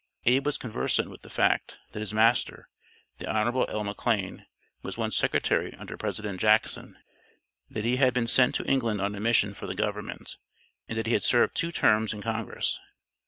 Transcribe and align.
Abe 0.25 0.47
was 0.47 0.57
conversant 0.57 1.11
with 1.11 1.21
the 1.21 1.29
fact, 1.29 1.77
that 1.91 1.99
his 1.99 2.11
master, 2.11 2.67
the 3.19 3.29
"Hon. 3.31 3.55
L. 3.69 3.83
McLane, 3.83 4.47
was 4.81 4.97
once 4.97 5.15
Secretary 5.15 5.75
under 5.75 5.95
President 5.95 6.39
Jackson;" 6.39 6.97
that 7.69 7.83
he 7.85 7.97
had 7.97 8.11
been 8.11 8.25
"sent 8.25 8.55
to 8.55 8.65
England 8.65 8.99
on 8.99 9.13
a 9.13 9.19
mission 9.19 9.53
for 9.53 9.67
the 9.67 9.75
Government," 9.75 10.37
and 10.89 10.97
that 10.97 11.05
he 11.05 11.13
had 11.13 11.21
"served 11.21 11.53
two 11.55 11.71
terms 11.71 12.13
in 12.15 12.21
Congress." 12.23 12.79